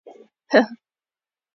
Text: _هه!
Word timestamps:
_هه! 0.51 0.63